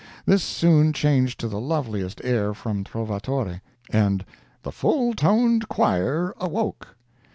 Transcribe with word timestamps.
This 0.25 0.41
soon 0.41 0.93
changed 0.93 1.39
to 1.41 1.47
the 1.47 1.59
loveliest 1.61 2.21
air 2.23 2.55
from 2.55 2.83
"Trovatore," 2.83 3.61
and 3.91 4.25
"the 4.63 4.71
full 4.71 5.13
toned 5.13 5.69
choir 5.69 6.33
awoke." 6.39 6.95